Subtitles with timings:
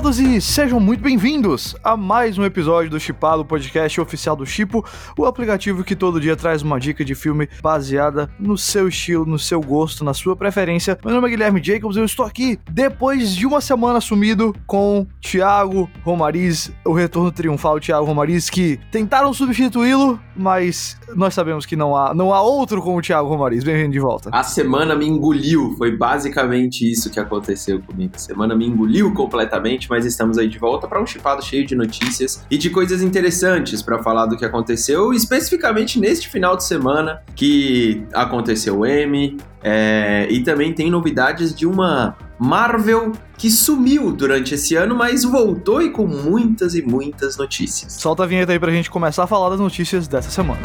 [0.00, 4.84] todos e sejam muito bem-vindos a mais um episódio do Chipado, podcast oficial do Chipo,
[5.18, 9.40] o aplicativo que todo dia traz uma dica de filme baseada no seu estilo, no
[9.40, 10.96] seu gosto, na sua preferência.
[11.04, 15.90] Meu nome é Guilherme Jacobs eu estou aqui depois de uma semana sumido com Thiago
[16.04, 22.14] Romariz, o retorno triunfal Thiago Romariz, que tentaram substituí-lo, mas nós sabemos que não há,
[22.14, 23.64] não há outro como o Thiago Romariz.
[23.64, 24.30] Bem-vindo de volta.
[24.32, 28.12] A semana me engoliu, foi basicamente isso que aconteceu comigo.
[28.14, 31.74] A semana me engoliu completamente, mas estamos aí de volta para um chipado cheio de
[31.74, 37.22] notícias e de coisas interessantes para falar do que aconteceu, especificamente neste final de semana
[37.34, 44.54] que aconteceu o M, é, e também tem novidades de uma Marvel que sumiu durante
[44.54, 47.94] esse ano, mas voltou e com muitas e muitas notícias.
[47.94, 50.60] Solta a vinheta aí pra gente começar a falar das notícias dessa semana.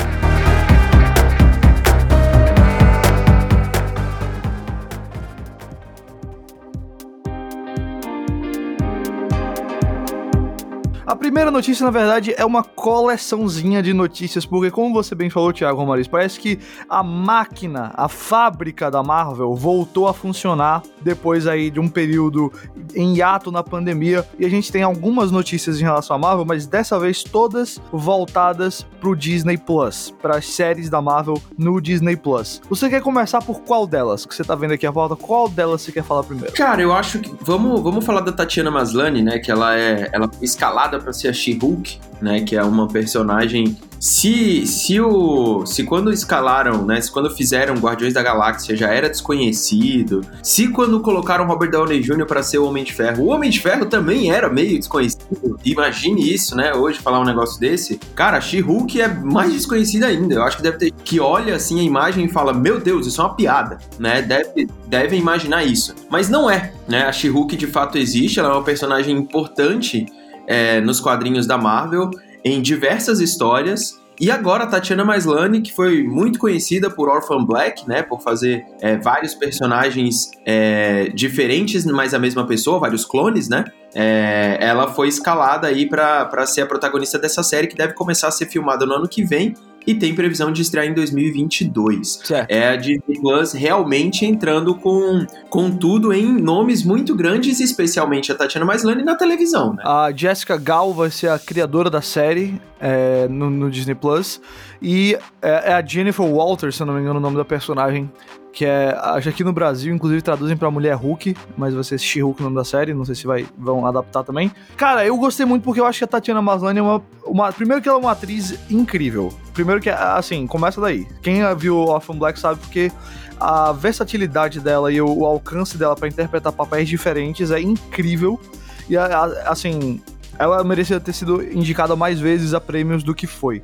[11.34, 15.80] Primeira notícia, na verdade, é uma coleçãozinha de notícias, porque, como você bem falou, Thiago
[15.80, 21.80] Romariz, parece que a máquina, a fábrica da Marvel voltou a funcionar depois aí de
[21.80, 22.54] um período
[22.94, 24.24] em hiato na pandemia.
[24.38, 28.86] E a gente tem algumas notícias em relação à Marvel, mas dessa vez todas voltadas
[29.02, 32.62] pro Disney Plus, para as séries da Marvel no Disney Plus.
[32.70, 34.24] Você quer começar por qual delas?
[34.24, 36.54] Que você tá vendo aqui a volta, qual delas você quer falar primeiro?
[36.54, 40.30] Cara, eu acho que vamos, vamos falar da Tatiana Maslany, né, que ela é ela
[40.44, 46.86] escalada para a She-Hulk, né, que é uma personagem se, se, o, se quando escalaram,
[46.86, 47.00] né?
[47.00, 52.26] Se quando fizeram Guardiões da Galáxia já era desconhecido, se quando colocaram Robert Downey Jr.
[52.26, 55.58] para ser o Homem de Ferro, o Homem de Ferro também era meio desconhecido.
[55.64, 56.74] Imagine isso, né?
[56.74, 57.98] Hoje falar um negócio desse.
[58.14, 60.36] Cara, She-Hulk é mais desconhecida ainda.
[60.36, 63.22] Eu acho que deve ter que olha assim a imagem e fala: Meu Deus, isso
[63.22, 64.22] é uma piada, né?
[64.22, 65.96] Deve, deve imaginar isso.
[66.10, 67.04] Mas não é, né?
[67.06, 70.06] A She-Hulk de fato existe, ela é uma personagem importante
[70.48, 72.10] é, nos quadrinhos da Marvel
[72.44, 74.02] em diversas histórias.
[74.20, 78.64] E agora a Tatiana Maslany, que foi muito conhecida por Orphan Black, né, por fazer
[78.80, 83.66] é, vários personagens é, diferentes, mas a mesma pessoa, vários clones, né?
[83.96, 88.32] É, ela foi escalada aí para ser a protagonista dessa série que deve começar a
[88.32, 89.56] ser filmada no ano que vem
[89.86, 92.22] e tem previsão de estrear em 2022.
[92.24, 92.52] Certo.
[92.52, 98.36] É a Disney Plus realmente entrando com, com tudo em nomes muito grandes, especialmente a
[98.36, 99.84] Tatiana Maslany na televisão, né?
[99.86, 104.42] A Jessica Gal vai ser a criadora da série é, no, no, Disney Plus.
[104.82, 108.12] E é, é, a Jennifer Walters, se eu não me engano, o nome da personagem.
[108.54, 108.96] Que é.
[109.02, 112.44] Acho que aqui no Brasil, inclusive, traduzem pra Mulher Hulk, mas vai ser She-Hulk o
[112.44, 112.94] nome da série.
[112.94, 114.52] Não sei se vai, vão adaptar também.
[114.78, 117.52] Cara, eu gostei muito porque eu acho que a Tatiana Maslany é uma, uma.
[117.52, 119.34] Primeiro que ela é uma atriz incrível.
[119.54, 121.08] Primeiro que, assim, começa daí.
[121.24, 122.92] Quem viu Orphan Black sabe porque
[123.40, 128.40] a versatilidade dela e o, o alcance dela para interpretar papéis diferentes é incrível.
[128.88, 130.00] E, assim,
[130.38, 133.64] ela merecia ter sido indicada mais vezes a prêmios do que foi.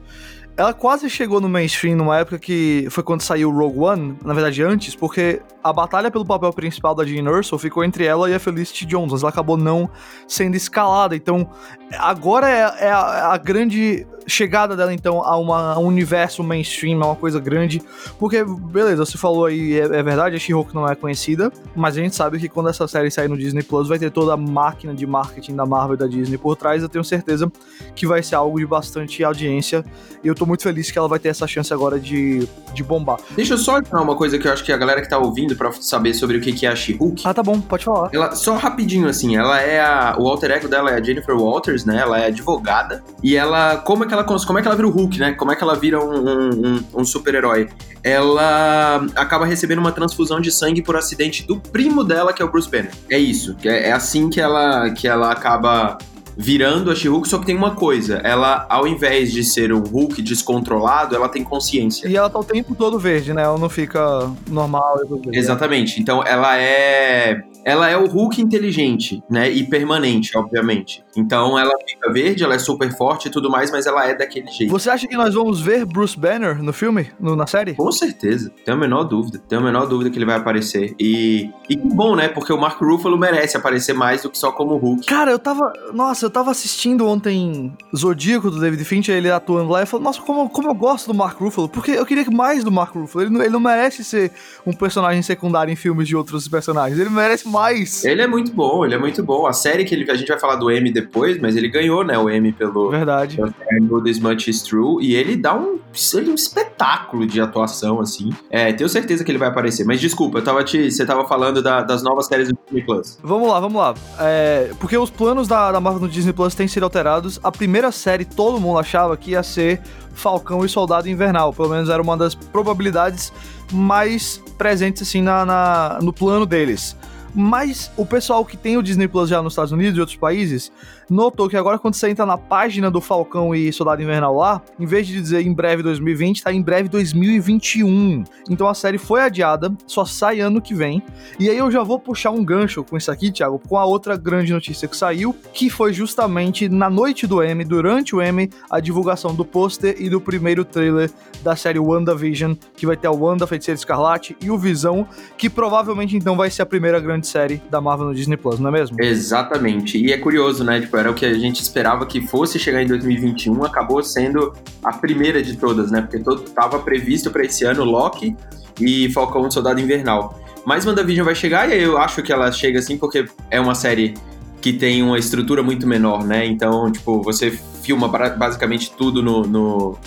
[0.60, 4.62] Ela quase chegou no mainstream numa época que foi quando saiu Rogue One, na verdade
[4.62, 8.40] antes, porque a batalha pelo papel principal da Jean Erso ficou entre ela e a
[8.40, 9.90] Felicity Jones, mas ela acabou não
[10.28, 11.16] sendo escalada.
[11.16, 11.50] Então,
[11.98, 17.02] agora é, é a, a grande chegada dela, então, a, uma, a um universo mainstream,
[17.02, 17.82] a uma coisa grande.
[18.18, 22.02] Porque, beleza, você falou aí, é, é verdade, a She-Hulk não é conhecida, mas a
[22.02, 24.94] gente sabe que quando essa série sair no Disney Plus, vai ter toda a máquina
[24.94, 26.84] de marketing da Marvel e da Disney por trás.
[26.84, 27.52] Eu tenho certeza
[27.96, 29.84] que vai ser algo de bastante audiência.
[30.24, 33.20] E eu tô muito feliz que ela vai ter essa chance agora de, de bombar.
[33.36, 35.56] Deixa eu só adicionar uma coisa que eu acho que a galera que tá ouvindo
[35.56, 37.24] pra saber sobre o que é a She-Hulk.
[37.26, 38.10] Ah, tá bom, pode falar.
[38.12, 40.16] Ela, só rapidinho, assim, ela é a.
[40.18, 42.00] O alter ego dela é a Jennifer Walters, né?
[42.02, 43.04] Ela é advogada.
[43.24, 43.78] E ela.
[43.78, 45.32] Como é que ela como é que ela vira o Hulk, né?
[45.34, 47.70] Como é que ela vira um, um, um super-herói?
[48.04, 52.52] Ela acaba recebendo uma transfusão de sangue por acidente do primo dela, que é o
[52.52, 52.92] Bruce Banner.
[53.10, 53.56] É isso.
[53.64, 55.98] É, é assim que ela, que ela acaba
[56.42, 60.22] virando a She-Hulk, só que tem uma coisa, ela, ao invés de ser um Hulk
[60.22, 62.08] descontrolado, ela tem consciência.
[62.08, 63.44] E ela tá o tempo todo verde, né?
[63.44, 65.02] Ela não fica normal.
[65.34, 66.00] Exatamente.
[66.00, 69.50] Então ela é ela é o Hulk inteligente, né?
[69.50, 71.04] E permanente, obviamente.
[71.16, 74.48] Então ela fica verde, ela é super forte e tudo mais, mas ela é daquele
[74.48, 74.72] jeito.
[74.72, 77.12] Você acha que nós vamos ver Bruce Banner no filme?
[77.20, 77.76] No, na série?
[77.76, 78.52] Com certeza.
[78.66, 79.40] Tenho a menor dúvida.
[79.48, 80.96] Tenho a menor dúvida que ele vai aparecer.
[81.00, 82.28] E, e que bom, né?
[82.28, 85.06] Porque o Mark Ruffalo merece aparecer mais do que só como Hulk.
[85.06, 85.72] Cara, eu tava.
[85.94, 90.22] Nossa, eu tava assistindo ontem Zodíaco do David Fincher, ele atuando lá, e falei, nossa,
[90.22, 93.26] como, como eu gosto do Mark Ruffalo, porque eu queria mais do Mark Ruffalo.
[93.26, 94.32] Ele não, ele não merece ser
[94.66, 97.59] um personagem secundário em filmes de outros personagens, ele merece mais.
[98.08, 99.46] Ele é muito bom, ele é muito bom.
[99.46, 102.18] A série que ele, a gente vai falar do M depois, mas ele ganhou, né,
[102.18, 102.90] o M pelo.
[102.90, 103.38] Verdade.
[103.70, 108.30] Pelo This Much Is True, e ele dá um, um espetáculo de atuação, assim.
[108.50, 109.86] É, tenho certeza que ele vai aparecer.
[109.86, 113.20] Mas desculpa, eu tava te, você tava falando da, das novas séries do Disney Plus.
[113.24, 113.94] Vamos lá, vamos lá.
[114.20, 117.40] É, porque os planos da, da Marvel no Disney Plus têm sido alterados.
[117.44, 119.82] A primeira série todo mundo achava que ia ser
[120.14, 121.54] Falcão e Soldado Invernal.
[121.54, 123.32] Pelo menos era uma das probabilidades
[123.72, 126.96] mais presentes assim na, na no plano deles.
[127.34, 130.72] Mas o pessoal que tem o Disney Plus já nos Estados Unidos e outros países
[131.10, 134.86] notou que agora quando você entra na página do Falcão e Soldado Invernal lá, em
[134.86, 138.24] vez de dizer em breve 2020, tá em breve 2021.
[138.50, 141.02] Então a série foi adiada, só sai ano que vem.
[141.40, 144.16] E aí eu já vou puxar um gancho com isso aqui, Thiago, com a outra
[144.16, 148.80] grande notícia que saiu, que foi justamente na noite do M, durante o M, a
[148.80, 151.10] divulgação do pôster e do primeiro trailer
[151.42, 155.08] da série WandaVision, que vai ter a Wanda Feiticeira Escarlate e o Visão,
[155.38, 158.70] que provavelmente então vai ser a primeira grande série da Marvel no Disney Plus, não
[158.70, 158.98] é mesmo?
[159.02, 159.98] Exatamente.
[159.98, 160.82] E é curioso, né?
[160.82, 164.54] Tipo, era o que a gente esperava que fosse chegar em 2021, acabou sendo
[164.84, 166.02] a primeira de todas, né?
[166.02, 168.36] Porque todo tava previsto para esse ano Loki
[168.80, 170.40] e Falcão Soldado Invernal.
[170.66, 174.14] Mas WandaVision vai chegar e eu acho que ela chega assim porque é uma série
[174.62, 176.46] que tem uma estrutura muito menor, né?
[176.46, 177.52] Então, tipo, você
[177.82, 179.98] filma basicamente tudo no, no,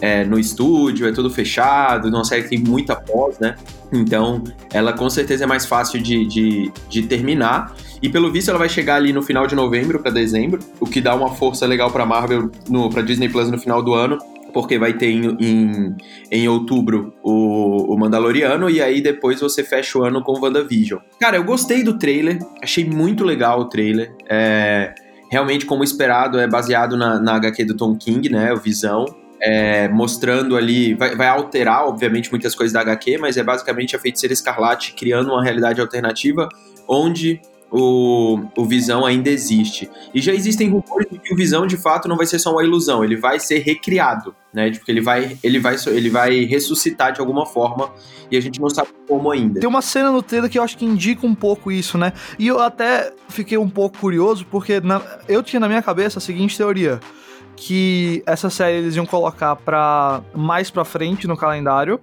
[0.00, 3.56] é, no estúdio, é tudo fechado, numa série que tem muita pós, né?
[3.92, 7.74] Então, ela com certeza é mais fácil de, de, de terminar.
[8.02, 11.00] E pelo visto ela vai chegar ali no final de novembro para dezembro, o que
[11.00, 12.50] dá uma força legal para Marvel,
[12.92, 14.18] para Disney Plus no final do ano,
[14.52, 15.96] porque vai ter em, em,
[16.30, 21.00] em, outubro o, o Mandaloriano e aí depois você fecha o ano com WandaVision.
[21.18, 24.14] Cara, eu gostei do trailer, achei muito legal o trailer.
[24.28, 24.94] É,
[25.30, 28.52] realmente, como esperado, é baseado na, na HQ do Tom King, né?
[28.52, 29.06] O Visão.
[29.44, 33.98] É, mostrando ali, vai, vai, alterar, obviamente, muitas coisas da HQ, mas é basicamente a
[33.98, 36.48] feiticeira escarlate criando uma realidade alternativa
[36.86, 37.40] onde
[37.72, 39.90] o, o Visão ainda existe.
[40.12, 42.62] E já existem rumores de que o Visão, de fato, não vai ser só uma
[42.62, 44.64] ilusão, ele vai ser recriado, né?
[44.64, 47.90] Porque tipo, ele vai, ele vai, ele vai ressuscitar de alguma forma
[48.30, 49.58] e a gente não sabe como ainda.
[49.58, 52.12] Tem uma cena no trailer que eu acho que indica um pouco isso, né?
[52.38, 56.22] E eu até fiquei um pouco curioso porque na, eu tinha na minha cabeça a
[56.22, 57.00] seguinte teoria
[57.56, 61.98] que essa série eles iam colocar para mais para frente no calendário.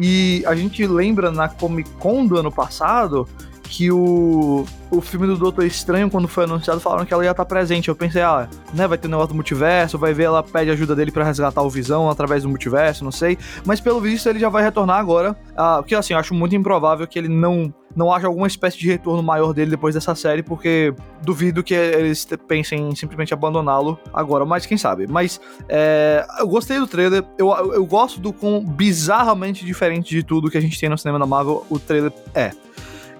[0.00, 3.28] E a gente lembra na Comic Con do ano passado
[3.72, 7.46] que o, o filme do Doutor Estranho, quando foi anunciado, falaram que ela ia estar
[7.46, 7.88] presente.
[7.88, 10.94] Eu pensei, ah, né, vai ter um negócio do multiverso, vai ver, ela pede ajuda
[10.94, 13.38] dele para resgatar o Visão através do multiverso, não sei.
[13.64, 15.34] Mas pelo visto ele já vai retornar agora.
[15.56, 18.88] Ah, porque assim, eu acho muito improvável que ele não não haja alguma espécie de
[18.88, 24.46] retorno maior dele depois dessa série, porque duvido que eles pensem em simplesmente abandoná-lo agora,
[24.46, 25.06] mas quem sabe.
[25.06, 30.50] Mas é, eu gostei do trailer, eu, eu gosto do quão bizarramente diferente de tudo
[30.50, 32.52] que a gente tem no cinema da Marvel o trailer é.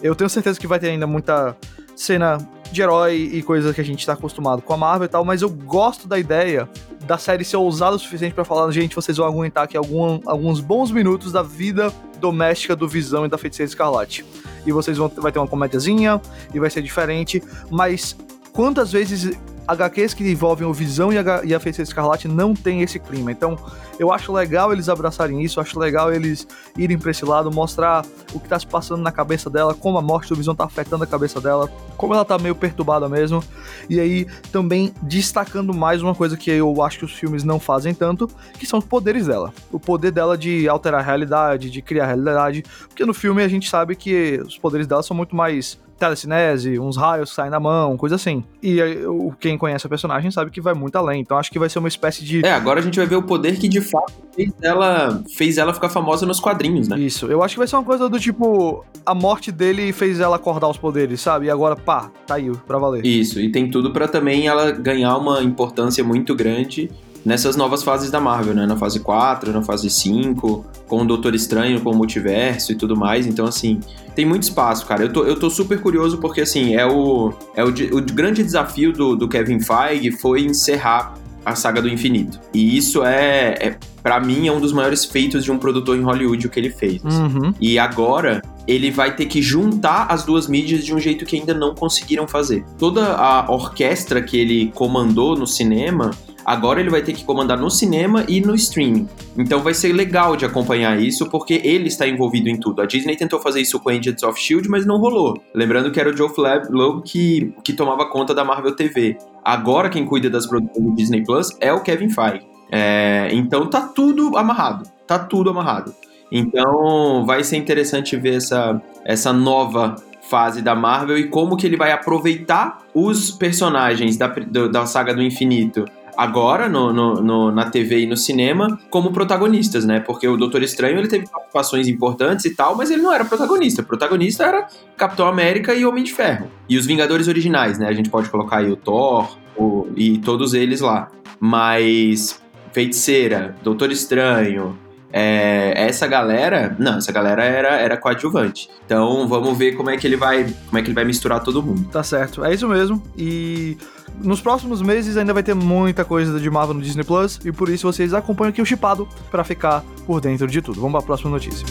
[0.02, 1.56] Eu tenho certeza que vai ter ainda muita
[1.94, 2.38] cena
[2.72, 5.42] de herói e coisas que a gente tá acostumado com a Marvel e tal, mas
[5.42, 6.68] eu gosto da ideia
[7.06, 10.60] da série ser ousada o suficiente para falar, gente, vocês vão aguentar aqui algum, alguns
[10.60, 14.24] bons minutos da vida doméstica do Visão e da Feiticeira Escarlate.
[14.64, 16.20] E vocês vão vai ter uma comédiazinha
[16.54, 18.16] e vai ser diferente, mas
[18.52, 19.36] quantas vezes
[19.66, 23.30] HQs que envolvem o Visão e a, e a Feiticeira Escarlate não tem esse clima.
[23.30, 23.56] Então,
[23.98, 28.40] eu acho legal eles abraçarem isso, acho legal eles irem pra esse lado, mostrar o
[28.40, 31.06] que tá se passando na cabeça dela, como a morte do Visão tá afetando a
[31.06, 33.42] cabeça dela, como ela tá meio perturbada mesmo.
[33.88, 37.94] E aí, também destacando mais uma coisa que eu acho que os filmes não fazem
[37.94, 38.28] tanto,
[38.58, 39.52] que são os poderes dela.
[39.70, 42.64] O poder dela de alterar a realidade, de criar a realidade.
[42.88, 46.96] Porque no filme a gente sabe que os poderes dela são muito mais telecinese, uns
[46.96, 48.44] raios saem na mão, coisa assim.
[48.62, 51.20] E o quem conhece a personagem sabe que vai muito além.
[51.20, 52.44] Então acho que vai ser uma espécie de.
[52.44, 55.72] É, agora a gente vai ver o poder que de fato fez ela, fez ela
[55.72, 56.98] ficar famosa nos quadrinhos, né?
[56.98, 57.26] Isso.
[57.26, 58.84] Eu acho que vai ser uma coisa do tipo.
[59.04, 61.46] A morte dele fez ela acordar os poderes, sabe?
[61.46, 63.04] E agora, pá, tá aí pra valer.
[63.04, 63.40] Isso.
[63.40, 66.90] E tem tudo para também ela ganhar uma importância muito grande
[67.24, 68.66] nessas novas fases da Marvel, né?
[68.66, 72.96] Na fase 4, na fase 5, com o Doutor Estranho, com o multiverso e tudo
[72.96, 73.26] mais.
[73.26, 73.80] Então, assim,
[74.14, 75.02] tem muito espaço, cara.
[75.02, 78.92] Eu tô, eu tô super curioso porque, assim, é o, é o, o grande desafio
[78.92, 81.14] do, do Kevin Feige foi encerrar
[81.44, 82.40] a saga do infinito.
[82.54, 86.02] E isso é, é para mim, é um dos maiores feitos de um produtor em
[86.02, 87.04] Hollywood o que ele fez.
[87.04, 87.22] Assim.
[87.22, 87.54] Uhum.
[87.60, 91.54] E agora ele vai ter que juntar as duas mídias de um jeito que ainda
[91.54, 92.64] não conseguiram fazer.
[92.78, 96.10] Toda a orquestra que ele comandou no cinema
[96.44, 99.08] Agora ele vai ter que comandar no cinema e no streaming.
[99.36, 102.82] Então vai ser legal de acompanhar isso, porque ele está envolvido em tudo.
[102.82, 105.40] A Disney tentou fazer isso com Agents of Shield, mas não rolou.
[105.54, 106.30] Lembrando que era o Joe
[106.70, 109.16] Loeb que, que tomava conta da Marvel TV.
[109.44, 112.44] Agora quem cuida das produções do Disney Plus é o Kevin Feige.
[112.70, 114.88] É, então tá tudo amarrado.
[115.06, 115.94] Tá tudo amarrado.
[116.32, 121.76] Então vai ser interessante ver essa, essa nova fase da Marvel e como que ele
[121.76, 125.84] vai aproveitar os personagens da, da saga do infinito
[126.16, 130.00] agora no, no, no, na TV e no cinema como protagonistas, né?
[130.00, 133.82] Porque o Doutor Estranho ele teve participações importantes e tal, mas ele não era protagonista.
[133.82, 136.50] O protagonista era Capitão América e Homem de Ferro.
[136.68, 137.88] E os Vingadores originais, né?
[137.88, 141.10] A gente pode colocar aí o Thor o, e todos eles lá.
[141.38, 142.40] Mas
[142.72, 144.78] Feiticeira, Doutor Estranho,
[145.12, 148.68] é, essa galera, não, essa galera era, era coadjuvante.
[148.86, 151.62] Então vamos ver como é que ele vai, como é que ele vai misturar todo
[151.62, 151.86] mundo.
[151.90, 153.02] Tá certo, é isso mesmo.
[153.16, 153.76] E
[154.22, 157.68] nos próximos meses ainda vai ter muita coisa de Marvel no Disney Plus e por
[157.68, 160.80] isso vocês acompanham aqui o Chipado para ficar por dentro de tudo.
[160.80, 161.66] Vamos para a próxima notícia.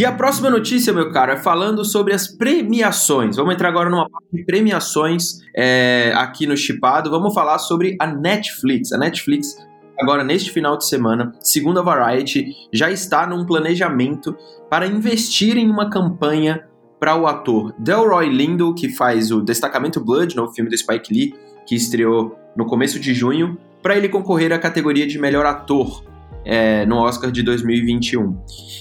[0.00, 3.36] E a próxima notícia, meu cara, é falando sobre as premiações.
[3.36, 7.10] Vamos entrar agora numa parte de premiações é, aqui no Chipado.
[7.10, 8.92] Vamos falar sobre a Netflix.
[8.92, 9.58] A Netflix,
[10.00, 14.34] agora neste final de semana, segundo a Variety, já está num planejamento
[14.70, 16.64] para investir em uma campanha
[16.98, 21.34] para o ator Delroy Lindo, que faz o Destacamento Blood, no filme do Spike Lee,
[21.66, 26.02] que estreou no começo de junho, para ele concorrer à categoria de melhor ator
[26.44, 28.36] é, no Oscar de 2021.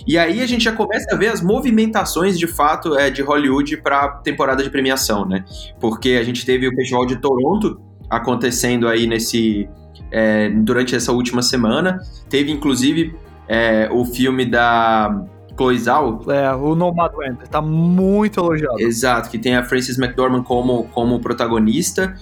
[0.08, 3.78] E aí a gente já começa a ver as movimentações de fato é, de Hollywood
[3.78, 5.44] para a temporada de premiação, né?
[5.80, 9.70] Porque a gente teve o Festival de Toronto acontecendo aí nesse
[10.12, 12.00] é, durante essa última semana.
[12.30, 13.16] Teve inclusive
[13.48, 15.26] é, o filme da
[15.58, 16.22] Chloe Zhao.
[16.32, 18.80] É, o Nomadland, tá muito elogiado.
[18.80, 22.16] Exato, que tem a Frances McDormand como, como protagonista.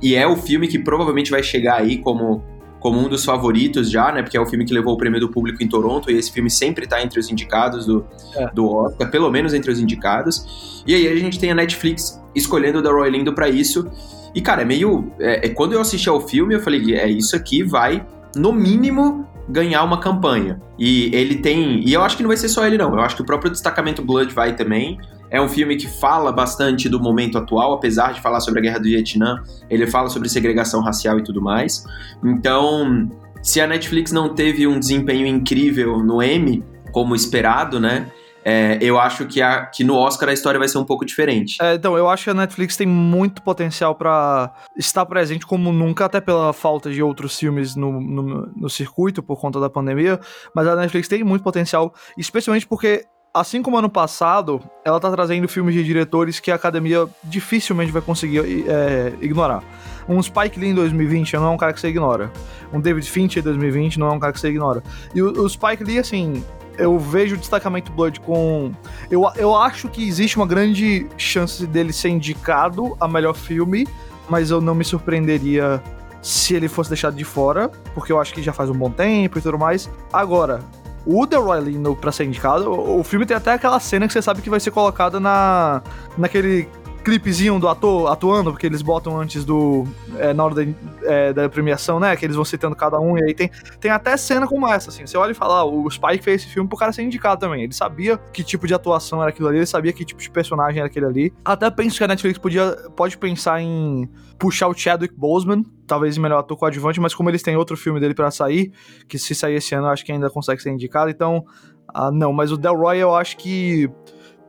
[0.00, 2.42] E é o filme que provavelmente vai chegar aí como
[2.84, 4.22] como um dos favoritos já, né?
[4.22, 6.50] Porque é o filme que levou o prêmio do público em Toronto e esse filme
[6.50, 8.04] sempre tá entre os indicados do,
[8.36, 8.50] é.
[8.52, 10.82] do Oscar, pelo menos entre os indicados.
[10.86, 13.90] E aí a gente tem a Netflix escolhendo o da Roy Lindo para isso.
[14.34, 15.10] E, cara, é meio.
[15.18, 19.26] É, é, quando eu assisti ao filme, eu falei, é isso aqui vai, no mínimo,
[19.48, 20.60] ganhar uma campanha.
[20.78, 21.88] E ele tem.
[21.88, 22.92] E eu acho que não vai ser só ele, não.
[22.92, 25.00] Eu acho que o próprio destacamento Blood vai também.
[25.30, 28.78] É um filme que fala bastante do momento atual, apesar de falar sobre a guerra
[28.78, 31.84] do Vietnã, ele fala sobre segregação racial e tudo mais.
[32.24, 33.08] Então,
[33.42, 38.10] se a Netflix não teve um desempenho incrível no Emmy, como esperado, né?
[38.46, 41.56] É, eu acho que, a, que no Oscar a história vai ser um pouco diferente.
[41.62, 46.04] É, então, eu acho que a Netflix tem muito potencial para estar presente como nunca,
[46.04, 50.20] até pela falta de outros filmes no, no, no, circuito por conta da pandemia.
[50.54, 55.48] Mas a Netflix tem muito potencial, especialmente porque assim como ano passado, ela tá trazendo
[55.48, 59.64] filmes de diretores que a academia dificilmente vai conseguir é, ignorar.
[60.08, 62.30] Um Spike Lee em 2020 não é um cara que você ignora.
[62.72, 64.84] Um David Fincher em 2020 não é um cara que você ignora.
[65.12, 66.44] E o, o Spike Lee, assim,
[66.78, 68.72] eu vejo o destacamento Blood com.
[69.10, 73.88] Eu, eu acho que existe uma grande chance dele ser indicado a melhor filme,
[74.28, 75.82] mas eu não me surpreenderia
[76.22, 79.38] se ele fosse deixado de fora, porque eu acho que já faz um bom tempo
[79.38, 79.90] e tudo mais.
[80.12, 80.60] Agora,
[81.06, 84.22] o Delroy Lindo pra ser indicado, o, o filme tem até aquela cena que você
[84.22, 85.82] sabe que vai ser colocada na
[86.16, 86.68] naquele
[87.04, 89.86] clipezinho do ator atuando, porque eles botam antes do.
[90.16, 90.62] É, na hora da,
[91.02, 92.16] é, da, premiação, né?
[92.16, 95.06] Que eles vão citando cada um, e aí tem, tem até cena como essa, assim.
[95.06, 97.62] Você olha e fala, ah, o Spike fez esse filme pro cara ser indicado também.
[97.62, 100.78] Ele sabia que tipo de atuação era aquilo ali, ele sabia que tipo de personagem
[100.78, 101.32] era aquele ali.
[101.44, 104.08] Até penso que a Netflix podia, pode pensar em
[104.38, 108.14] puxar o Chadwick Boseman, talvez melhor ator coadjuvante, mas como eles têm outro filme dele
[108.14, 108.72] para sair,
[109.06, 111.10] que se sair esse ano, eu acho que ainda consegue ser indicado.
[111.10, 111.44] Então,
[111.88, 113.90] ah, não, mas o Delroy eu acho que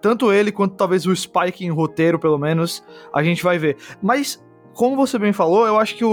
[0.05, 3.75] tanto ele quanto talvez o Spike em roteiro, pelo menos, a gente vai ver.
[4.03, 4.39] Mas
[4.71, 6.11] como você bem falou, eu acho que o,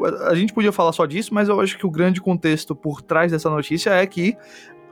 [0.00, 3.02] o, a gente podia falar só disso, mas eu acho que o grande contexto por
[3.02, 4.34] trás dessa notícia é que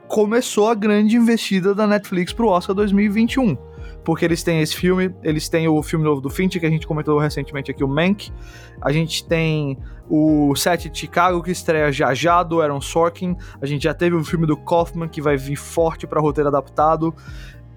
[0.07, 3.57] começou a grande investida da Netflix pro Oscar 2021.
[4.03, 6.85] Porque eles têm esse filme, eles têm o filme novo do Finch, que a gente
[6.85, 8.31] comentou recentemente aqui, o Mank.
[8.79, 9.75] A gente tem
[10.07, 13.35] o Set de Chicago, que estreia já já, do Aaron Sorkin.
[13.59, 17.11] A gente já teve o filme do Kaufman, que vai vir forte para roteiro adaptado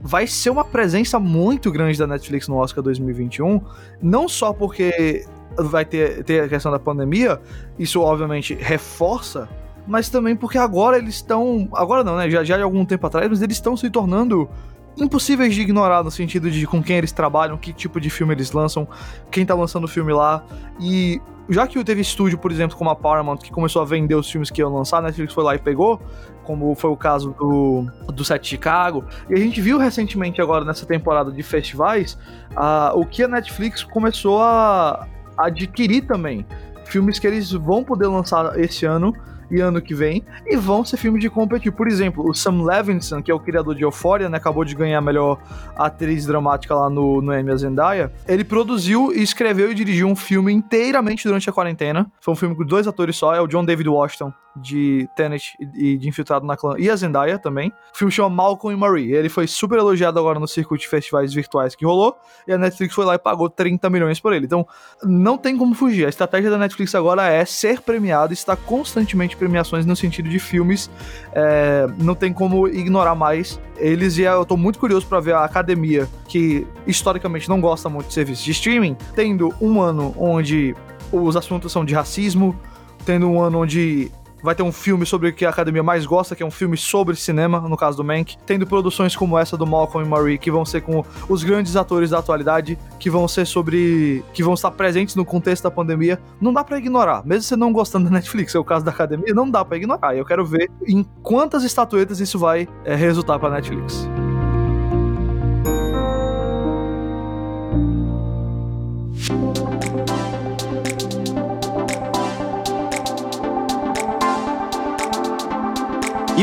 [0.01, 3.61] vai ser uma presença muito grande da Netflix no Oscar 2021,
[4.01, 5.25] não só porque
[5.57, 7.41] vai ter, ter a questão da pandemia,
[7.79, 9.49] isso obviamente reforça,
[9.87, 11.69] mas também porque agora eles estão.
[11.73, 12.31] Agora não, né?
[12.31, 14.49] Já, já de algum tempo atrás, mas eles estão se tornando
[14.97, 18.53] impossíveis de ignorar no sentido de com quem eles trabalham, que tipo de filme eles
[18.53, 18.87] lançam,
[19.31, 20.45] quem tá lançando o filme lá.
[20.81, 24.31] E já que teve estúdio, por exemplo, como a Paramount, que começou a vender os
[24.31, 26.01] filmes que iam lançar, a Netflix foi lá e pegou,
[26.49, 29.05] como foi o caso do, do Set Chicago.
[29.29, 32.19] E a gente viu recentemente, agora nessa temporada de festivais,
[32.53, 36.47] uh, o que a Netflix começou a, adquirir também.
[36.87, 39.15] Filmes que eles vão poder lançar esse ano
[39.51, 41.71] e ano que vem, e vão ser filmes de competir.
[41.71, 44.99] Por exemplo, o Sam Levinson, que é o criador de Euphoria, né, acabou de ganhar
[44.99, 45.39] a melhor
[45.77, 51.25] atriz dramática lá no, no Emmy Zendaya, ele produziu, escreveu e dirigiu um filme inteiramente
[51.25, 52.11] durante a quarentena.
[52.21, 55.97] Foi um filme com dois atores só, é o John David Washington de Tenet e
[55.97, 57.73] de Infiltrado na Clã e a Zendaya também.
[57.93, 59.13] O filme chama Malcolm e Marie.
[59.13, 62.95] Ele foi super elogiado agora no circuito de festivais virtuais que rolou e a Netflix
[62.95, 64.47] foi lá e pagou 30 milhões por ele.
[64.47, 64.67] Então,
[65.03, 66.07] não tem como fugir.
[66.07, 70.91] A estratégia da Netflix agora é ser premiado, está constantemente premiações no sentido de filmes.
[71.33, 75.45] É, não tem como ignorar mais eles e eu tô muito curioso para ver a
[75.45, 80.75] academia que historicamente não gosta muito de serviços de streaming, tendo um ano onde
[81.13, 82.59] os assuntos são de racismo,
[83.05, 84.11] tendo um ano onde
[84.43, 86.77] Vai ter um filme sobre o que a academia mais gosta, que é um filme
[86.77, 88.37] sobre cinema, no caso do Mank.
[88.47, 92.11] Tendo produções como essa do Malcolm e Marie, que vão ser com os grandes atores
[92.11, 94.25] da atualidade, que vão ser sobre.
[94.33, 96.21] que vão estar presentes no contexto da pandemia.
[96.41, 97.25] Não dá para ignorar.
[97.25, 100.17] Mesmo você não gostando da Netflix, é o caso da academia, não dá para ignorar.
[100.17, 104.09] Eu quero ver em quantas estatuetas isso vai é, resultar pra Netflix.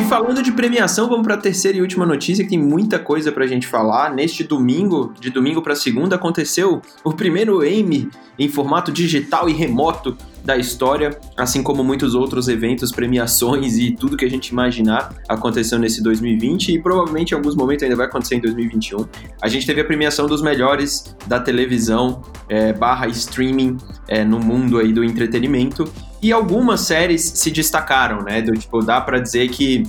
[0.05, 3.43] Falando de premiação, vamos para a terceira e última notícia, que tem muita coisa para
[3.43, 4.13] a gente falar.
[4.13, 10.15] Neste domingo, de domingo para segunda, aconteceu o primeiro Emmy em formato digital e remoto
[10.43, 15.79] da história, assim como muitos outros eventos, premiações e tudo que a gente imaginar aconteceu
[15.79, 19.07] nesse 2020 e provavelmente em alguns momentos ainda vai acontecer em 2021.
[19.41, 24.77] A gente teve a premiação dos melhores da televisão é, barra streaming é, no mundo
[24.77, 25.91] aí do entretenimento
[26.25, 28.41] e algumas séries se destacaram, né?
[28.41, 29.83] Do, tipo, dá para dizer que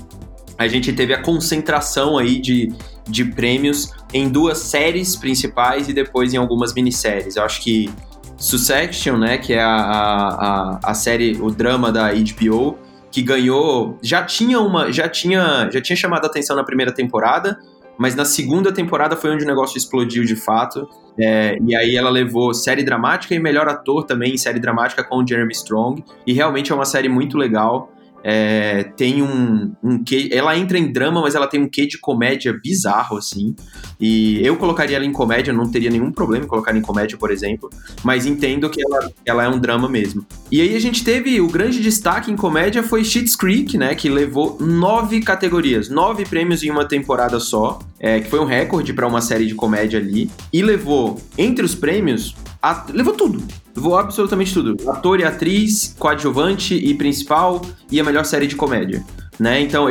[0.58, 2.74] a gente teve a concentração aí de,
[3.08, 7.36] de prêmios em duas séries principais e depois em algumas minisséries.
[7.36, 7.90] Eu acho que
[8.36, 12.76] Succession, né, que é a, a, a série, o drama da HBO,
[13.10, 17.58] que ganhou, já tinha uma, já tinha, já tinha chamado a atenção na primeira temporada,
[17.96, 20.86] mas na segunda temporada foi onde o negócio explodiu de fato.
[21.18, 25.16] É, e aí ela levou série dramática e melhor ator também em série dramática com
[25.16, 26.04] o Jeremy Strong.
[26.26, 27.90] E realmente é uma série muito legal.
[28.28, 30.28] É, tem um, um quê.
[30.32, 33.54] Ela entra em drama, mas ela tem um quê de comédia bizarro, assim.
[34.00, 37.30] E eu colocaria ela em comédia, não teria nenhum problema em colocar em comédia, por
[37.30, 37.70] exemplo.
[38.02, 40.26] Mas entendo que ela, ela é um drama mesmo.
[40.50, 43.94] E aí a gente teve o grande destaque em comédia foi Schitt's Creek, né?
[43.94, 47.78] Que levou nove categorias, nove prêmios em uma temporada só.
[48.00, 50.28] É, que foi um recorde para uma série de comédia ali.
[50.52, 53.40] E levou, entre os prêmios, a, levou tudo.
[53.76, 54.76] Levou absolutamente tudo.
[54.90, 57.60] Ator e atriz, coadjuvante e principal
[57.92, 59.04] e a melhor série de comédia.
[59.38, 59.60] Né?
[59.60, 59.88] Então,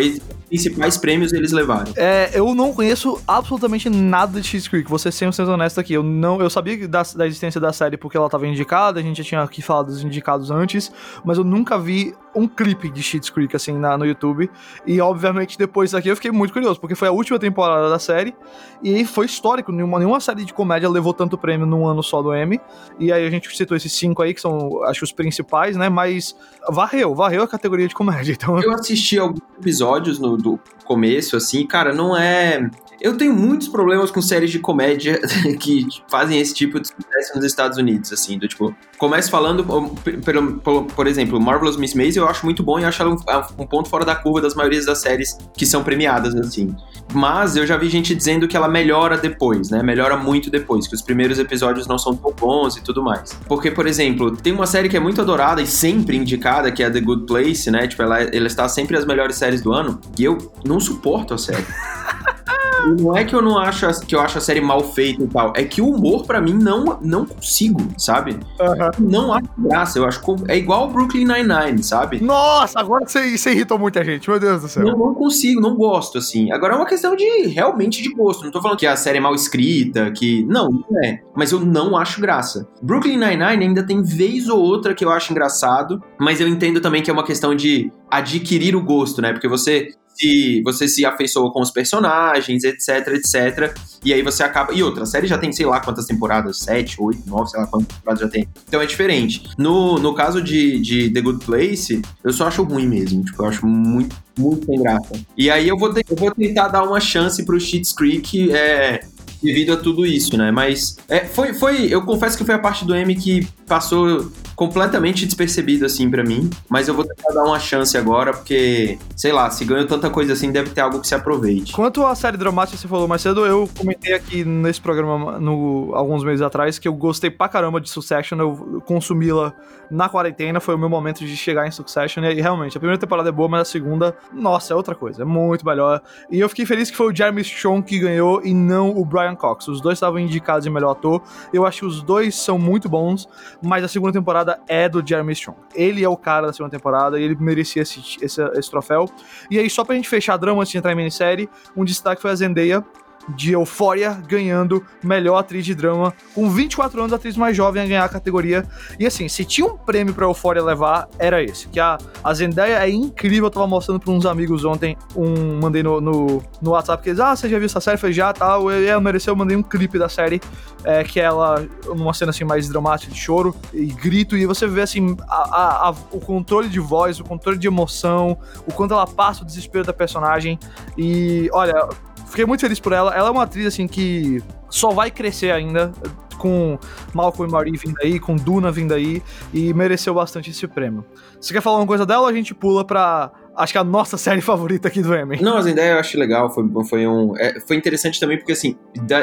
[0.56, 1.92] principais prêmios eles levaram.
[1.96, 5.94] É, eu não conheço absolutamente nada de X Creek, vou ser 100% honesto aqui.
[5.94, 9.18] Eu não, eu sabia da, da existência da série porque ela estava indicada, a gente
[9.18, 10.92] já tinha aqui falado dos indicados antes,
[11.24, 14.50] mas eu nunca vi um clipe de Schitt's Creek, assim, na, no YouTube.
[14.86, 18.36] E, obviamente, depois daqui eu fiquei muito curioso, porque foi a última temporada da série
[18.84, 19.72] e foi histórico.
[19.72, 22.60] Nenhuma, nenhuma série de comédia levou tanto prêmio num ano só do Emmy.
[23.00, 25.88] E aí a gente citou esses cinco aí, que são, acho, os principais, né?
[25.88, 26.36] Mas
[26.70, 28.34] varreu, varreu a categoria de comédia.
[28.34, 28.60] Então...
[28.60, 34.12] Eu assisti alguns episódios no, do começo, assim, cara, não é eu tenho muitos problemas
[34.12, 35.20] com séries de comédia
[35.60, 40.60] que fazem esse tipo de sucesso nos Estados Unidos, assim, do tipo, começo falando, por,
[40.64, 43.68] por, por exemplo, Marvelous Miss Maisel eu acho muito bom e acho ela um, um,
[43.68, 46.76] ponto fora da curva das maiorias das séries que são premiadas, assim.
[47.14, 49.84] Mas eu já vi gente dizendo que ela melhora depois, né?
[49.84, 53.34] Melhora muito depois, que os primeiros episódios não são tão bons e tudo mais.
[53.48, 56.90] Porque, por exemplo, tem uma série que é muito adorada e sempre indicada, que é
[56.90, 57.88] The Good Place, né?
[57.88, 61.38] Tipo, ela, ela está sempre as melhores séries do ano, e eu não suporto a
[61.38, 61.66] série.
[63.00, 65.54] não é que eu não acho que eu acho a série mal feita e tal,
[65.56, 68.34] é que o humor para mim não não consigo, sabe?
[68.60, 69.10] Uhum.
[69.10, 72.22] Não acho graça, eu acho é igual o Brooklyn Nine-Nine, sabe?
[72.22, 74.84] Nossa, agora você, você irritou muita gente, meu Deus do céu.
[74.84, 76.52] Não, não consigo, não gosto assim.
[76.52, 79.22] Agora é uma questão de realmente de gosto, não tô falando que a série é
[79.22, 82.68] mal escrita, que não, não é, mas eu não acho graça.
[82.82, 87.02] Brooklyn Nine-Nine ainda tem vez ou outra que eu acho engraçado, mas eu entendo também
[87.02, 89.34] que é uma questão de adquirir o gosto, né?
[89.34, 93.76] Porque você se, você se afeiçoa com os personagens, etc, etc.
[94.04, 94.74] E aí você acaba.
[94.74, 97.68] E outra, a série já tem, sei lá quantas temporadas, sete, oito, nove, sei lá
[97.68, 98.48] quantas temporadas já tem.
[98.68, 99.44] Então é diferente.
[99.58, 103.24] No, no caso de, de The Good Place, eu só acho ruim mesmo.
[103.24, 105.12] Tipo, eu acho muito, muito sem graça.
[105.38, 109.02] E aí eu vou, te, eu vou tentar dar uma chance pro Cheats Creek é,
[109.46, 110.52] devido a tudo isso, né?
[110.52, 111.86] Mas é, foi, foi.
[111.86, 116.50] Eu confesso que foi a parte do M que passou completamente despercebido, assim, para mim.
[116.70, 120.34] Mas eu vou tentar dar uma chance agora, porque, sei lá, se ganhou tanta coisa
[120.34, 121.74] assim, deve ter algo que se aproveite.
[121.74, 125.92] Quanto à série dramática que você falou mais cedo, eu comentei aqui nesse programa no,
[125.94, 129.54] alguns meses atrás que eu gostei pra caramba de Succession, eu consumi-la
[129.92, 133.30] na quarentena, foi o meu momento de chegar em Succession, e realmente, a primeira temporada
[133.30, 136.02] é boa, mas a segunda, nossa, é outra coisa, é muito melhor.
[136.32, 139.35] E eu fiquei feliz que foi o Jeremy Strong que ganhou e não o Brian
[139.36, 139.68] Cox.
[139.68, 141.22] Os dois estavam indicados em melhor ator,
[141.54, 143.28] eu acho que os dois são muito bons,
[143.62, 145.58] mas a segunda temporada é do Jeremy Strong.
[145.74, 149.10] Ele é o cara da segunda temporada e ele merecia esse, esse, esse troféu.
[149.50, 152.22] E aí, só pra gente fechar a drama antes de entrar em minissérie, um destaque
[152.22, 152.84] foi a Zendaya,
[153.30, 156.14] de Euphoria ganhando melhor atriz de drama.
[156.34, 158.66] Com 24 anos, a atriz mais jovem a ganhar a categoria.
[159.00, 161.68] E assim, se tinha um prêmio pra Euphoria levar, era esse.
[161.68, 163.48] Que a, a Zendaya é incrível.
[163.48, 164.98] Eu tava mostrando pra uns amigos ontem.
[165.16, 167.96] Um, mandei no, no, no WhatsApp que eles, ah, você já viu essa série?
[167.96, 168.66] Eu falei, já, tal.
[168.66, 168.74] Tá.
[168.74, 170.42] ela mereceu, eu mandei um clipe da série.
[170.84, 174.38] É, que ela, numa cena assim mais dramática de choro e grito.
[174.38, 178.38] E você vê assim, a, a, a, o controle de voz, o controle de emoção,
[178.68, 180.60] o quanto ela passa o desespero da personagem.
[180.96, 181.90] E olha
[182.36, 183.16] fiquei muito feliz por ela.
[183.16, 185.94] Ela é uma atriz, assim, que só vai crescer ainda,
[186.38, 186.78] com
[187.14, 191.06] Malcolm e Marie vindo aí, com Duna vindo aí, e mereceu bastante esse prêmio.
[191.40, 193.32] Você quer falar uma coisa dela ou a gente pula pra.
[193.56, 195.42] Acho que a nossa série favorita aqui do Emmy.
[195.42, 196.50] Não, as ideias eu acho legal.
[196.50, 198.76] Foi, foi, um, é, foi interessante também, porque assim,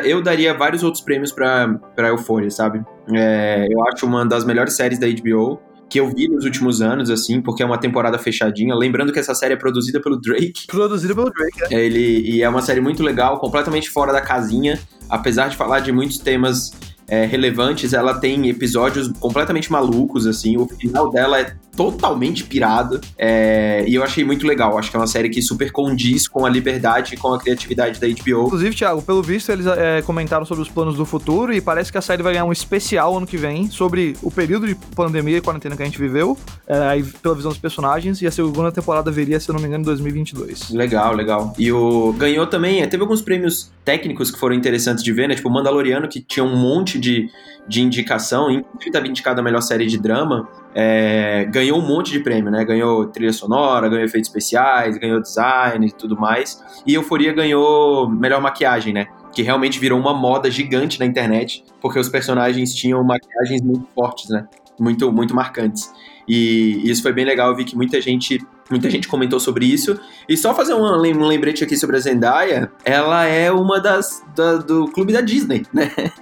[0.05, 2.83] eu daria vários outros prêmios pra, pra Euphoria, sabe?
[3.12, 5.61] É, eu acho uma das melhores séries da HBO
[5.92, 8.74] que eu vi nos últimos anos, assim, porque é uma temporada fechadinha.
[8.74, 10.66] Lembrando que essa série é produzida pelo Drake.
[10.66, 11.85] Produzida pelo Drake, é.
[11.85, 15.92] Ele, e é uma série muito legal, completamente fora da casinha, apesar de falar de
[15.92, 16.72] muitos temas
[17.07, 20.57] é, relevantes, ela tem episódios completamente malucos, assim.
[20.57, 23.00] O final dela é totalmente pirado.
[23.18, 24.78] É, e eu achei muito legal.
[24.78, 27.98] Acho que é uma série que super condiz com a liberdade e com a criatividade
[27.98, 28.46] da HBO.
[28.46, 31.98] Inclusive, Thiago, pelo visto, eles é, comentaram sobre os planos do futuro e parece que
[31.98, 35.40] a série vai ganhar um especial ano que vem sobre o período de pandemia e
[35.40, 38.20] quarentena que a gente viveu, é, pela visão dos personagens.
[38.20, 40.70] E a segunda temporada viria, se eu não me engano, em 2022.
[40.70, 41.54] Legal, legal.
[41.58, 45.35] E o ganhou também, é, teve alguns prêmios técnicos que foram interessantes de ver, né?
[45.35, 47.28] Tipo o Mandaloriano, que tinha um monte de,
[47.66, 52.20] de indicação, inclusive estava indicado a melhor série de drama é, ganhou um monte de
[52.20, 52.64] prêmio, né?
[52.64, 56.62] Ganhou trilha sonora, ganhou efeitos especiais, ganhou design e tudo mais.
[56.87, 59.07] E Euforia ganhou melhor maquiagem, né?
[59.35, 64.31] Que realmente virou uma moda gigante na internet, porque os personagens tinham maquiagens muito fortes,
[64.31, 64.46] né?
[64.81, 65.92] Muito, muito marcantes.
[66.27, 70.01] E isso foi bem legal, eu vi que muita gente muita gente comentou sobre isso.
[70.29, 74.57] E só fazer um, um lembrete aqui sobre a Zendaya, ela é uma das da,
[74.57, 75.90] do clube da Disney, né?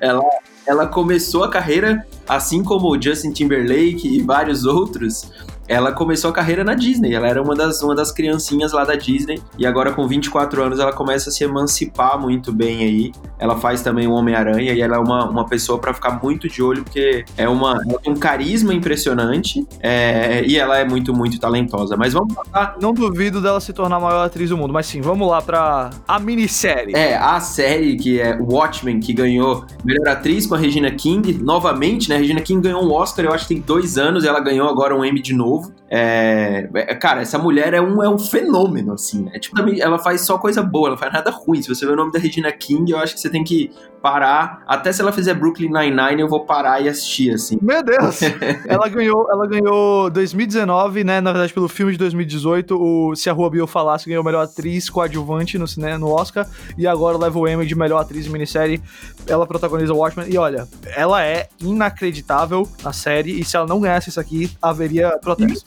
[0.00, 0.22] Ela,
[0.70, 5.28] ela começou a carreira, assim como Justin Timberlake e vários outros,
[5.70, 7.14] ela começou a carreira na Disney.
[7.14, 9.40] Ela era uma das, uma das criancinhas lá da Disney.
[9.56, 13.12] E agora, com 24 anos, ela começa a se emancipar muito bem aí.
[13.38, 16.60] Ela faz também o Homem-Aranha e ela é uma, uma pessoa para ficar muito de
[16.60, 21.38] olho, porque é uma, ela tem um carisma impressionante é, e ela é muito, muito
[21.38, 21.96] talentosa.
[21.96, 22.74] Mas vamos lá.
[22.80, 25.90] Não duvido dela se tornar a maior atriz do mundo, mas sim, vamos lá pra
[26.06, 26.96] a minissérie.
[26.96, 31.34] É, a série que é Watchmen, que ganhou melhor atriz com a Regina King.
[31.34, 32.16] Novamente, né?
[32.16, 34.68] A Regina King ganhou um Oscar, eu acho que tem dois anos, e ela ganhou
[34.68, 35.74] agora um Emmy de novo novo.
[35.88, 39.38] É, é, cara, essa mulher é um, é um fenômeno, assim, né?
[39.38, 41.60] Tipo, ela faz só coisa boa, ela faz nada ruim.
[41.62, 43.70] Se você vê o nome da Regina King, eu acho que você tem que
[44.00, 44.62] parar.
[44.66, 47.58] Até se ela fizer Brooklyn Nine-Nine, eu vou parar e assistir, assim.
[47.60, 48.20] Meu Deus!
[48.66, 51.20] ela ganhou ela ganhou 2019, né?
[51.20, 54.88] Na verdade, pelo filme de 2018, o Se a Rua Bill Falasse ganhou melhor atriz
[54.88, 56.46] coadjuvante no, né, no Oscar.
[56.78, 58.80] E agora leva o Emmy de melhor atriz em minissérie.
[59.26, 60.32] Ela protagoniza Watchmen.
[60.32, 63.38] E olha, ela é inacreditável na série.
[63.38, 65.18] E se ela não ganhasse isso aqui, haveria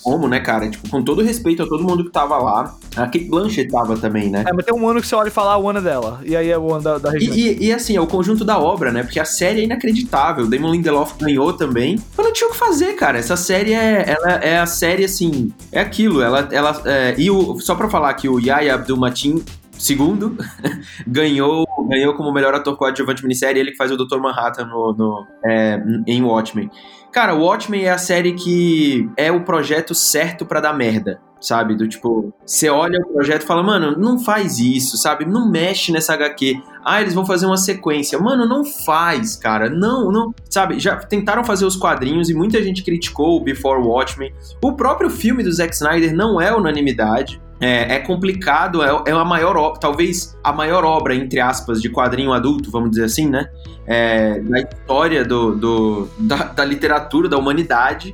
[0.02, 0.70] Como, né, cara?
[0.70, 2.76] Tipo, com todo respeito a todo mundo que tava lá.
[2.96, 4.44] A Kate Blanchett tava também, né?
[4.48, 6.22] É, mas tem um ano que você olha e fala ah, o ano é dela.
[6.24, 7.36] E aí é o ano da, da região.
[7.36, 9.04] E, e, e, assim, é o conjunto da obra, né?
[9.04, 10.48] Porque a série é inacreditável.
[10.48, 12.00] Damon Lindelof ganhou também.
[12.18, 13.18] Eu não tinha o que fazer, cara.
[13.18, 16.22] Essa série é, ela é a série, assim, é aquilo.
[16.22, 19.44] Ela, ela, é, e o, só pra falar que o Yaya Abdul-Mateen
[19.84, 20.38] segundo,
[21.06, 24.18] ganhou, ganhou como melhor ator coadjuvante minissérie, ele que faz o Dr.
[24.18, 26.70] Manhattan no, no é, em Watchmen.
[27.12, 31.76] Cara, Watchmen é a série que é o projeto certo para dar merda sabe?
[31.76, 35.26] Do tipo, você olha o projeto e fala, mano, não faz isso, sabe?
[35.26, 36.62] Não mexe nessa HQ.
[36.84, 38.18] Ah, eles vão fazer uma sequência.
[38.18, 39.70] Mano, não faz, cara.
[39.70, 40.34] Não, não.
[40.50, 44.34] Sabe, já tentaram fazer os quadrinhos e muita gente criticou o Before Watchmen.
[44.64, 47.42] O próprio filme do Zack Snyder não é unanimidade.
[47.64, 52.34] É, é complicado, é, é a maior, talvez a maior obra, entre aspas, de quadrinho
[52.34, 53.50] adulto, vamos dizer assim, né?
[53.88, 58.14] É, da história do, do da, da, literatura, da humanidade.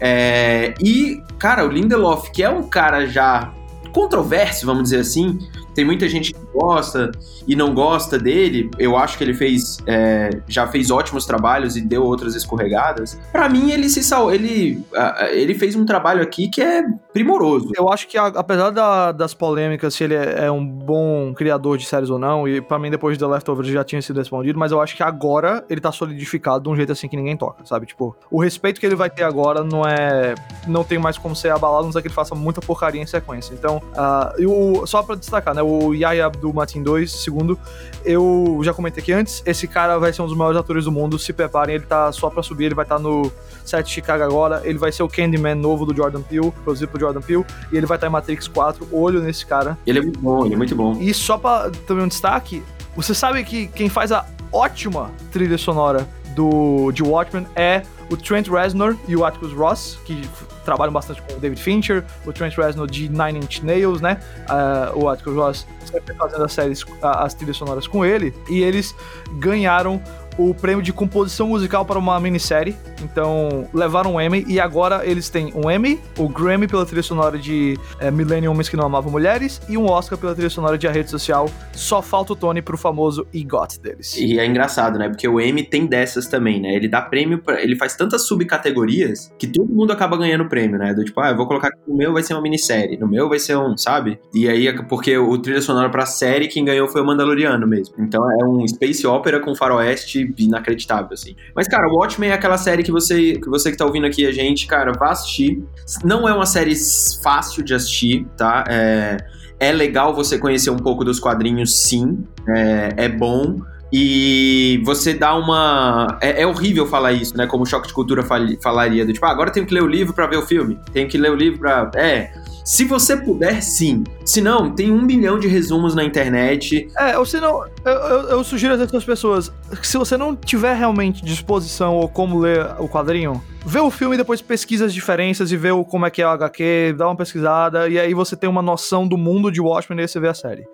[0.00, 3.52] É, e, cara, o Lindelof, que é um cara já
[3.90, 5.38] controverso, vamos dizer assim,
[5.74, 7.10] tem muita gente que gosta
[7.46, 8.70] e não gosta dele.
[8.78, 13.18] Eu acho que ele fez é, já fez ótimos trabalhos e deu outras escorregadas.
[13.32, 14.32] Para mim, ele se sal...
[14.32, 14.84] ele,
[15.32, 17.70] ele fez um trabalho aqui que é primoroso.
[17.76, 21.84] Eu acho que apesar da, das polêmicas se ele é, é, um bom criador de
[21.84, 24.72] séries ou não, e para mim depois de The Leftovers já tinha sido respondido, mas
[24.72, 27.86] eu acho que agora ele tá solidificado de um jeito assim que ninguém toca, sabe?
[27.86, 30.34] Tipo, o respeito que ele vai ter agora não é
[30.66, 33.54] não tem mais como ser abalado, não sei que ele faça muita porcaria em sequência.
[33.54, 37.58] Então, uh, eu, só para destacar, né, o Yaya Abdul Matin 2, segundo,
[38.04, 41.18] eu já comentei aqui antes, esse cara vai ser um dos maiores atores do mundo,
[41.18, 43.30] se preparem, ele tá só pra subir, ele vai estar tá no
[43.64, 47.00] set de Chicago agora, ele vai ser o Candyman novo do Jordan Peele, produzido por
[47.00, 49.78] Jordan Peele, e ele vai estar tá em Matrix 4, olho nesse cara.
[49.86, 50.96] Ele é muito bom, ele é muito bom.
[51.00, 52.62] E só pra também um destaque,
[52.96, 58.48] você sabe que quem faz a ótima trilha sonora do, de Watchmen é o Trent
[58.48, 60.28] Reznor e o Atticus Ross, que
[60.64, 64.20] trabalham bastante com o David Fincher, o Trent Reznor de Nine Inch Nails, né?
[64.48, 68.94] Uh, o Atticus Ross sempre fazendo as séries, as trilhas sonoras com ele, e eles
[69.34, 70.02] ganharam
[70.38, 72.76] o prêmio de composição musical para uma minissérie.
[73.02, 77.38] Então, levaram um Emmy e agora eles têm um Emmy, o Grammy pela trilha sonora
[77.38, 80.86] de é, Millennium Homens que Não Amavam Mulheres e um Oscar pela trilha sonora de
[80.86, 81.50] A Rede Social.
[81.72, 84.16] Só falta o Tony pro famoso EGOT deles.
[84.16, 85.08] E é engraçado, né?
[85.08, 86.74] Porque o Emmy tem dessas também, né?
[86.74, 87.62] Ele dá prêmio, pra...
[87.62, 90.94] ele faz tantas subcategorias que todo mundo acaba ganhando prêmio, né?
[90.94, 93.38] Do tipo, ah, eu vou colocar no meu vai ser uma minissérie, no meu vai
[93.38, 94.18] ser um, sabe?
[94.34, 97.94] E aí, é porque o trilha sonora pra série, quem ganhou foi o Mandaloriano mesmo.
[97.98, 101.34] Então é um space opera com faroeste inacreditável, assim.
[101.54, 104.26] Mas, cara, o Watchmen é aquela série que você que, você que tá ouvindo aqui
[104.26, 105.62] a gente, cara, vá assistir.
[106.04, 106.74] Não é uma série
[107.22, 108.64] fácil de assistir, tá?
[108.68, 109.16] É,
[109.58, 112.24] é legal você conhecer um pouco dos quadrinhos, sim.
[112.48, 113.60] É, é bom.
[113.92, 116.18] E você dá uma.
[116.20, 117.46] É, é, horrível falar isso, né?
[117.46, 118.40] Como o Choque de Cultura fal...
[118.62, 119.04] falaria.
[119.04, 120.78] Do, tipo, ah, agora tenho que ler o livro para ver o filme.
[120.92, 121.90] Tenho que ler o livro pra.
[121.96, 122.32] É.
[122.70, 124.04] Se você puder, sim.
[124.24, 126.86] Se não, tem um milhão de resumos na internet.
[126.96, 129.52] É, ou se não, eu, eu, eu sugiro às pessoas,
[129.82, 134.18] se você não tiver realmente disposição ou como ler o quadrinho, vê o filme e
[134.18, 137.16] depois pesquisa as diferenças e vê o, como é que é o HQ, dá uma
[137.16, 140.28] pesquisada, e aí você tem uma noção do mundo de Watchmen e aí você vê
[140.28, 140.66] a série.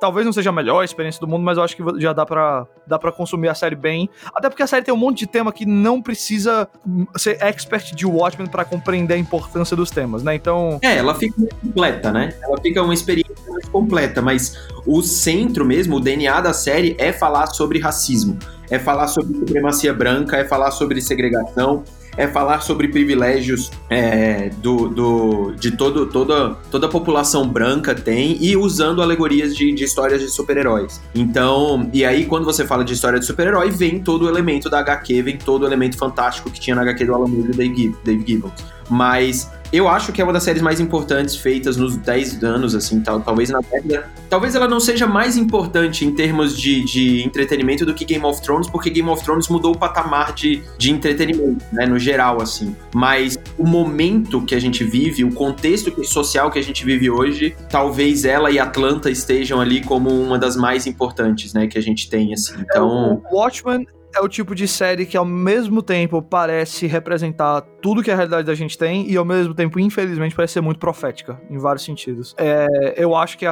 [0.00, 2.66] Talvez não seja a melhor experiência do mundo, mas eu acho que já dá pra,
[2.86, 4.08] dá pra consumir a série bem.
[4.34, 6.68] Até porque a série tem um monte de tema que não precisa
[7.16, 10.34] ser expert de Watchmen para compreender a importância dos temas, né?
[10.34, 10.78] Então.
[10.82, 12.34] É, ela fica completa, né?
[12.42, 17.12] Ela fica uma experiência mais completa, mas o centro mesmo, o DNA da série é
[17.12, 18.38] falar sobre racismo,
[18.70, 21.84] é falar sobre supremacia branca, é falar sobre segregação,
[22.18, 28.36] é falar sobre privilégios é, do, do, de todo, toda, toda a população branca tem
[28.40, 31.00] e usando alegorias de, de histórias de super-heróis.
[31.14, 34.80] Então, e aí quando você fala de história de super-herói, vem todo o elemento da
[34.80, 37.98] HQ, vem todo o elemento fantástico que tinha na HQ do Alan Moore e do
[38.04, 38.52] Dave Gibbons.
[38.90, 43.00] Mas eu acho que é uma das séries mais importantes feitas nos 10 anos, assim,
[43.00, 44.10] tal, talvez na década.
[44.28, 48.40] Talvez ela não seja mais importante em termos de, de entretenimento do que Game of
[48.42, 52.74] Thrones, porque Game of Thrones mudou o patamar de, de entretenimento, né, no geral, assim.
[52.94, 57.54] Mas o momento que a gente vive, o contexto social que a gente vive hoje,
[57.70, 62.08] talvez ela e Atlanta estejam ali como uma das mais importantes, né, que a gente
[62.08, 62.54] tem, assim.
[62.60, 63.22] Então...
[63.24, 68.02] É, o Watchmen é o tipo de série que ao mesmo tempo parece representar tudo
[68.02, 71.40] que a realidade da gente tem e ao mesmo tempo, infelizmente, parece ser muito profética
[71.50, 72.34] em vários sentidos.
[72.36, 73.44] É, eu acho que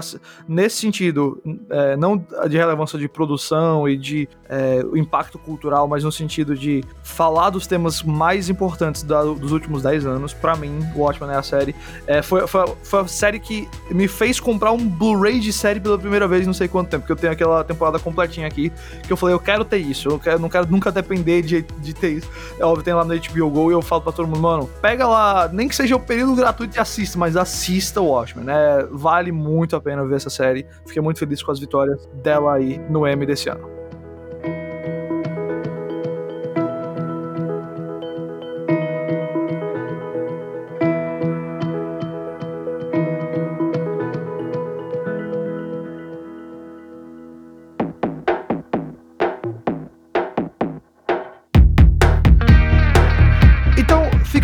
[0.49, 1.41] nesse sentido,
[1.71, 6.83] é, não de relevância de produção e de é, impacto cultural, mas no sentido de
[7.03, 11.37] falar dos temas mais importantes da, dos últimos 10 anos, para mim, o Watchmen é
[11.37, 11.75] a série.
[12.07, 15.99] É, foi, foi, foi, a série que me fez comprar um Blu-ray de série pela
[15.99, 18.73] primeira vez, não sei quanto tempo, porque eu tenho aquela temporada completinha aqui,
[19.07, 21.95] que eu falei, eu quero ter isso, eu quero, não quero nunca depender de, de
[21.95, 22.31] ter isso.
[22.59, 25.07] É óbvio, tem lá no HBO Go e eu falo pra todo mundo, mano, pega
[25.07, 28.87] lá, nem que seja o período gratuito e assista, mas assista o Watchmen, né?
[28.91, 30.67] Vale muito a pena ver essa série.
[30.87, 33.76] Fiquei muito feliz com as vitórias dela aí no M desse ano.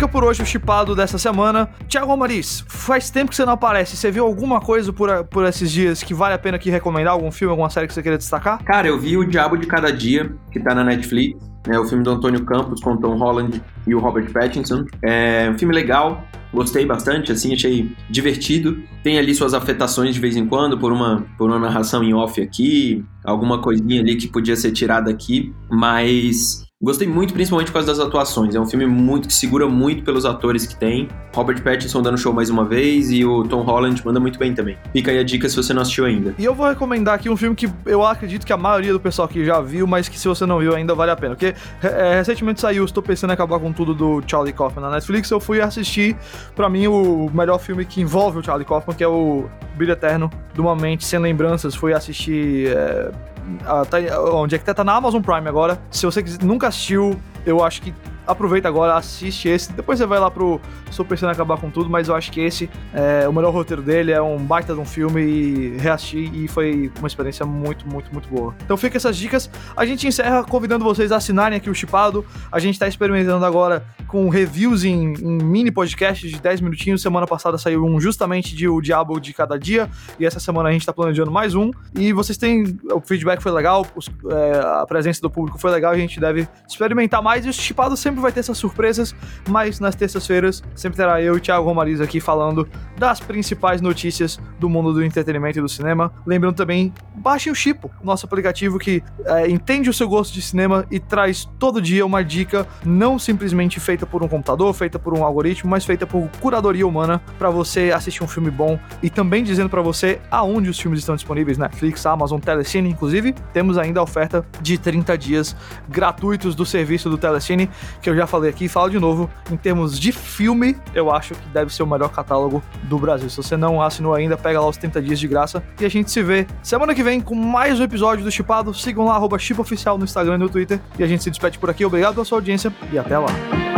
[0.07, 1.69] Por hoje o chipado dessa semana.
[1.87, 3.95] Tiago Romariz, faz tempo que você não aparece.
[3.95, 7.13] Você viu alguma coisa por, por esses dias que vale a pena aqui recomendar?
[7.13, 8.63] Algum filme, alguma série que você queira destacar?
[8.63, 11.37] Cara, eu vi O Diabo de Cada Dia, que tá na Netflix.
[11.67, 14.85] né, o filme do Antônio Campos com Tom Holland e o Robert Pattinson.
[15.03, 18.83] É um filme legal, gostei bastante, assim, achei divertido.
[19.01, 22.41] Tem ali suas afetações de vez em quando, por uma, por uma narração em off
[22.41, 27.87] aqui, alguma coisinha ali que podia ser tirada aqui, mas Gostei muito, principalmente por causa
[27.87, 28.55] das atuações.
[28.55, 31.07] É um filme muito que segura muito pelos atores que tem.
[31.33, 34.77] Robert Pattinson dando show mais uma vez e o Tom Holland manda muito bem também.
[34.91, 36.35] Fica aí a dica se você não assistiu ainda.
[36.37, 39.29] E eu vou recomendar aqui um filme que eu acredito que a maioria do pessoal
[39.29, 41.35] aqui já viu, mas que se você não viu ainda vale a pena.
[41.35, 45.31] Porque é, recentemente saiu Estou Pensando em Acabar com Tudo do Charlie Kaufman na Netflix.
[45.31, 46.17] Eu fui assistir,
[46.53, 49.45] para mim, o melhor filme que envolve o Charlie Kaufman, que é o
[49.77, 51.75] Brilho Eterno de uma Mente Sem Lembranças.
[51.75, 52.67] Fui assistir.
[52.75, 53.32] É
[53.65, 53.97] ah, tá,
[54.33, 54.73] onde é que tá?
[54.73, 55.79] Tá na Amazon Prime agora.
[55.89, 57.93] Se você nunca assistiu, eu acho que
[58.25, 59.71] aproveita agora, assiste esse.
[59.73, 60.59] Depois você vai lá pro
[60.91, 64.11] Super Senna acabar com tudo, mas eu acho que esse é o melhor roteiro dele,
[64.11, 68.29] é um baita de um filme e reassistir e foi uma experiência muito, muito, muito
[68.29, 68.53] boa.
[68.63, 69.49] Então fica essas dicas.
[69.75, 72.25] A gente encerra convidando vocês a assinarem aqui o Chipado.
[72.51, 77.01] A gente tá experimentando agora com reviews em, em mini podcasts de 10 minutinhos.
[77.01, 80.71] Semana passada saiu um justamente de O Diabo de Cada Dia e essa semana a
[80.71, 81.71] gente tá planejando mais um.
[81.95, 82.77] E vocês têm.
[82.91, 86.47] O feedback foi legal, os, é, a presença do público foi legal, a gente deve
[86.67, 89.15] experimentar mais e o Chipado sempre vai ter essas surpresas,
[89.47, 94.69] mas nas terças-feiras sempre terá eu e Thiago Romariz aqui falando das principais notícias do
[94.69, 96.13] mundo do entretenimento e do cinema.
[96.25, 100.85] Lembrando também, baixem o Chipo, nosso aplicativo que é, entende o seu gosto de cinema
[100.91, 105.23] e traz todo dia uma dica não simplesmente feita por um computador, feita por um
[105.23, 109.69] algoritmo, mas feita por curadoria humana para você assistir um filme bom e também dizendo
[109.69, 114.45] para você aonde os filmes estão disponíveis, Netflix, Amazon, Telecine, inclusive, temos ainda a oferta
[114.61, 115.55] de 30 dias
[115.89, 117.69] gratuitos do serviço do Telecine,
[118.03, 121.47] que eu já falei aqui, falo de novo, em termos de filme, eu acho que
[121.49, 123.29] deve ser o melhor catálogo do Brasil.
[123.29, 126.11] Se você não assinou ainda, pega lá os 30 dias de graça e a gente
[126.11, 128.73] se vê semana que vem com mais um episódio do Chipado.
[128.73, 130.79] Sigam lá, arroba Chipoficial no Instagram e no Twitter.
[130.99, 131.85] E a gente se despede por aqui.
[131.85, 133.72] Obrigado pela sua audiência e até lá.